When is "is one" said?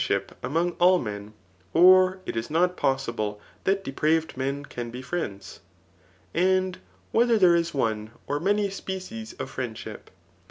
7.55-8.09